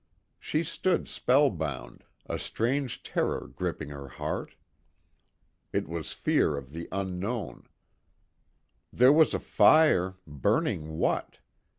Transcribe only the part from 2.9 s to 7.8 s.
terror gripping her heart. It was fear of the unknown.